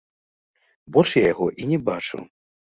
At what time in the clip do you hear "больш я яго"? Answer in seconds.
0.95-1.47